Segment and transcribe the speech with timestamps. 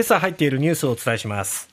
[0.00, 1.68] 今朝入っているニュースをお伝えします。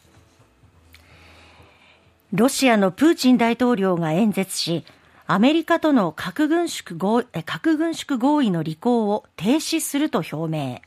[2.33, 4.83] ロシアのプーチン大統領が演説し
[5.27, 10.81] アメリカとの核軍縮合核軍縮合意の履行を停止すると表明。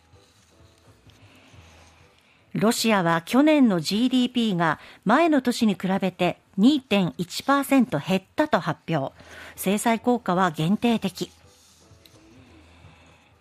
[2.52, 9.14] ロシアは去年の GDP が前の年に比べて2.1%減ったと発表。
[9.56, 11.30] 制裁効果は限定的。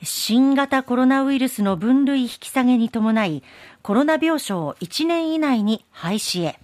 [0.01, 3.43] 新型コロナウイルスの分類引き下げに伴い
[3.81, 6.59] コロナ病床を1年以内に廃止へ。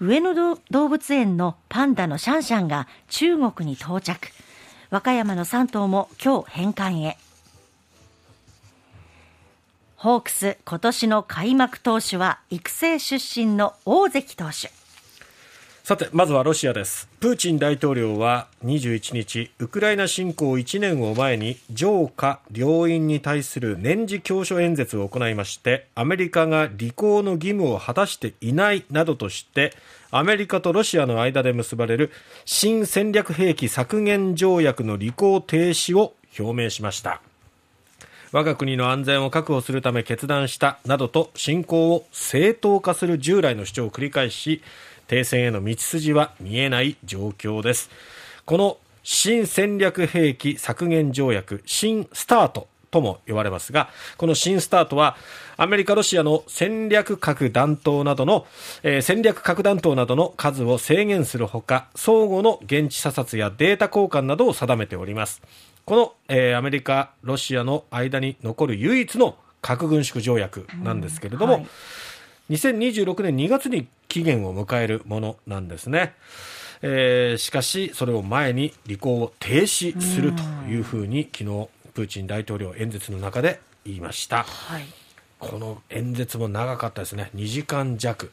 [0.00, 0.34] 上野
[0.70, 4.28] 動物園のパンダのシャンシャンが中国に到着。
[4.90, 7.18] 和歌山の3頭も今日返還へ。
[9.96, 14.81] ホークス今年の開幕投手は育成出身の大関投手。
[15.84, 17.08] さてまずはロシアです。
[17.18, 29.72] プーチン大統領は21日ウクライナ侵攻1年を前に上下両院に対する年次教書演説を行いましてアメリカが履行の義務を果たしていないなどとして
[30.12, 32.12] アメリカとロシアの間で結ばれる
[32.44, 37.20] 新戦略兵器削減条約の履行停止を表明しました。
[38.30, 44.62] 我が国の安全を確保するため決断したなどと侵攻を正当化する従来の主張を繰り返し
[45.12, 47.90] 停戦への道筋は見えない状況です
[48.46, 55.16] この新戦略兵器削減条約新スタートとも呼ばれますが、この新スタートは、
[55.56, 58.46] アメリカ、ロシアの戦略核弾頭などの、
[58.82, 65.40] えー、戦略核弾頭などの数を制限するほか、相互の現地査察やデータ交換などを定めております。
[65.86, 71.70] この、えー、アメリカ、ロシアの間に残る唯一の核軍縮条約なんですけれども、うんはい
[72.52, 76.14] 2026年2月に期限を迎えるものなんですね。
[76.82, 84.42] えー、しかし、それを前に履行を停止するというふうに、昨日、プーチン大統領演説の中で言いました。
[84.42, 84.84] はい、
[85.38, 87.30] この演説も長かったですね。
[87.34, 88.30] 2時間弱。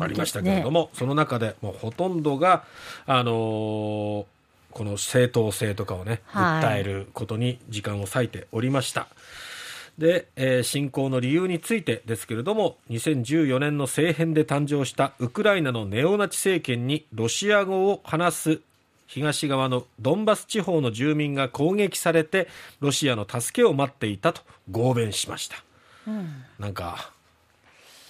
[0.00, 2.64] ありましたけれども、ね、その中でもうほとんどが、
[3.04, 4.24] あのー、
[4.70, 9.08] この正当性とかをね、訴えることに時間を割いておりました。
[9.98, 18.60] で、えー、侵攻の理由についてですけれども2014年の政変で誕生したウクライナのネオナチ政権にロシア語を話す
[19.06, 22.48] 東側のドンバス地方の住民が攻撃されて
[22.80, 25.56] ロシアの助けを待っていたと合弁しました、
[26.06, 27.12] うん、なんか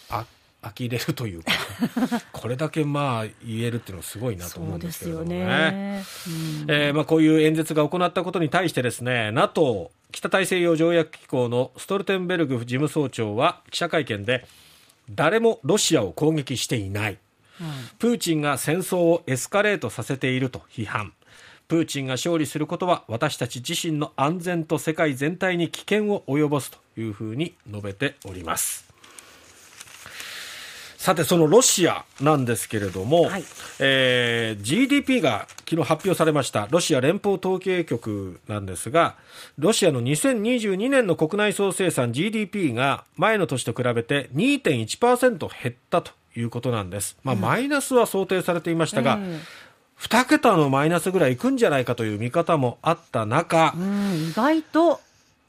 [0.08, 0.24] あ
[0.62, 1.52] 呆れるというか
[2.32, 5.44] これだけまあ言えるっていうのはすごいなと思うんですけどね。
[5.44, 6.30] ね、う
[6.66, 14.46] ん、えー、まあ、こういう演説が行ったことに対してですね NATO 北大西洋条約機構のストルテンベルグ事務総長は記者会見で
[15.10, 17.18] 誰もロシアを攻撃していない、
[17.60, 17.66] うん、
[17.98, 21.12] プーチンが戦争をエスカレートさせていると批判。
[21.68, 28.86] プーチンが勝利することは私たち自身の安全と世界全体に危険を及ぼすというふうに述べております
[31.06, 33.44] さて、そのロシアなんですけれども、はい、
[33.78, 36.66] えー、GDP が昨日発表されました。
[36.68, 39.14] ロシア連邦統計局なんですが、
[39.56, 47.16] ロシアの2022年の国内総生産 GDP が前の年と比べて2.1%減ったということなんです。
[47.22, 49.40] まあ、マイナスは想定されていましたが、うん。
[50.00, 55.00] 2桁のマイナスぐらいいくんじゃないかという見方もあった中、うん、意外と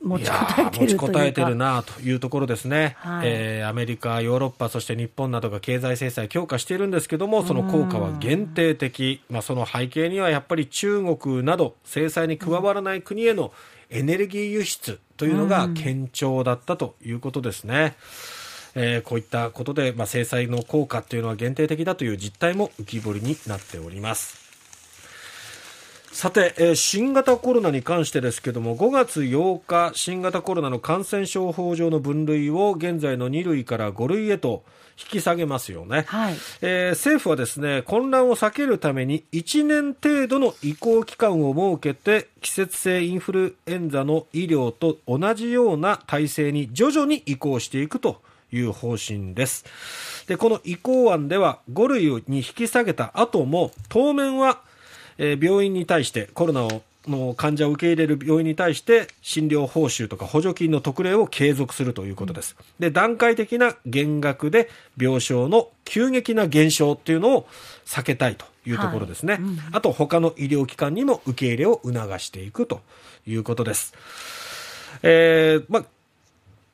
[0.01, 13.51] 持ちこたえてる持ちこたえてるなというところですね、はい、えー、アメリカ、ヨーロッパ、そして日本などが経済制裁強化しているんですけども、その効果は限定的、まあ、その背景にはやっぱり中国など、制裁に加わらない国への
[13.89, 17.95] エネルギー輸出というのが堅調だったということですね。
[18.75, 24.46] えー、こういったことで、まあ、制裁の効果というのは限定的だという実態も浮き彫りになっております。
[26.17, 34.63] さて、えー、新型コロナに関してですけども5月8日新型コロナの感染症法上の分類を現在の2類から5類へと
[34.97, 49.65] 引き下げますよね、はい、えー、政府はですね混乱を避けるために1年程度の移行期間を設けて季節性インフルエンザの医療と同じような体制に徐々に移行していくという方針です。
[50.25, 54.61] でこの移行案では5類に引き下げた後も当面は
[55.17, 62.55] えー、病院に対してコロナをの患者を受け入れる病院に対して診療報酬とか補助金の特例を継続するということです。
[62.79, 67.47] で、段階的な減額で病床の急激な減少っていうのを
[67.85, 69.33] 避けたいというところですね。
[69.33, 72.81] はいうん、あと他の医療機関にも受け入れを促していくと
[73.25, 73.93] いうことです。
[75.03, 75.85] えー、ま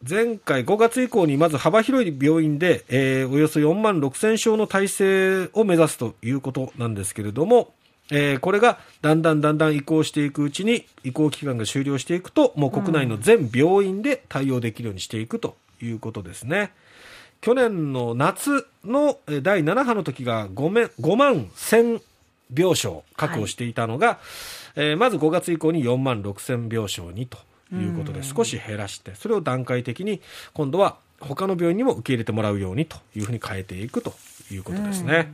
[0.07, 7.71] 前回5月以降にまず幅広い病院で、えー、およそ4万6000床の体制を目指すということなんですけれども、
[8.11, 16.71] えーこれがだんだんだんだん移行していくうちに移行期間が終了していくともう国内の全病院で対応できるようにしていくということですね。
[17.41, 22.01] 去年の夏のえー第7波の時が 5, め5万1000
[22.55, 24.19] 病床確保していたのが、
[24.75, 27.37] えーまず5月以降に4万6000病床にと
[27.73, 30.21] いうことで少し減らしてそれを段階的に
[30.53, 34.13] 今度は他の病院にも受け入れてもらうようにというふうに変えていくと
[34.51, 35.33] いうことですね。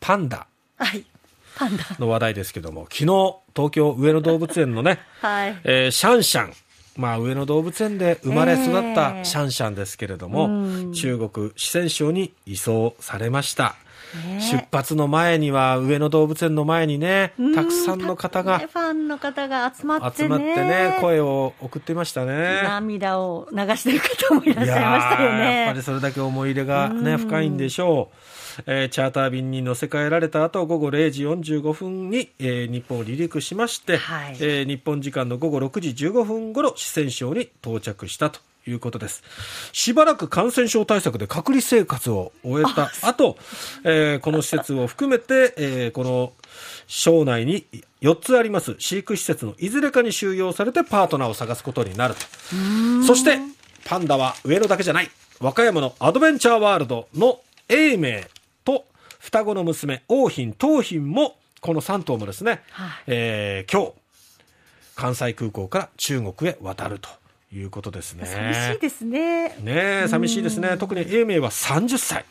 [0.00, 0.46] パンダ
[0.78, 1.04] はい。
[1.56, 1.84] パンダ。
[1.98, 5.56] の話題ですけども昨日東京上野動物園のね、 はい。
[5.64, 6.52] えーシャンシャン
[6.96, 10.48] まあ、上野動物園で生まれ育っえたえシャンシャンですけれども、う
[10.88, 13.76] ん中国四川省に移送されました。
[14.14, 20.12] ね出発の前には上野動物園の前にねうんたくさんの方がねファンの方が集まってね。
[20.16, 22.62] 集まってね声を送っていましたね。
[22.62, 25.82] 涙を流してる方もいらっしゃいましたよいやっぱねり。
[25.82, 28.16] それだけ思い入れがねうん深いんでしょう。
[28.66, 34.36] えーチャーター便に乗せ替えられた後午後0時45分に、えー日本を離陸しまして、はい。
[34.40, 39.22] えー日本時間の午後6時15分頃四川省に到着したということです。
[39.72, 43.36] しばらく感染症対策で隔離生活を終えた後、
[43.84, 46.32] えーこの施設を含めて、えーこの
[46.86, 47.66] 省内に
[48.00, 52.20] 4つあります飼育施設のいずれかに収容されてパートナーを探すことになると。
[53.06, 53.38] そして
[53.84, 55.10] パンダは上野だけじゃない
[55.40, 58.28] 和歌山のアドベンチャーワールドの永明と
[59.26, 62.90] 双子の娘桜浜桃浜もこの3頭もですね、はい。
[63.08, 63.92] えー今日
[64.94, 67.08] 関西空港から中国へ渡ると
[67.52, 68.24] いうことですね。
[68.24, 69.48] 寂しいですね。
[69.48, 70.76] ねえ寂しいですね。
[70.78, 72.24] 特に永明は30歳。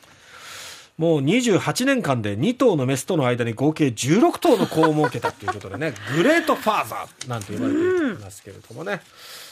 [0.97, 9.01] もう28年間で2頭のメスとの間に合計16頭の子を設けたということでね グレートファーザーなんて呼ばれていますけれどもね。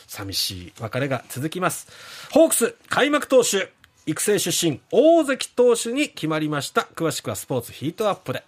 [0.08, 1.88] 寂しい別れが続きます。
[2.32, 3.70] ホークス開幕投手
[4.06, 6.88] 育成出身大関投手に決まりました。
[6.96, 8.42] 詳しくはスポーツヒートアップで。